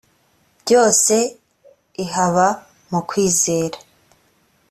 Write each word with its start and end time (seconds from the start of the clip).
byose 0.61 1.15
i 2.03 2.05
haba 2.13 2.47
mu 2.89 2.99
kwizera 3.09 3.77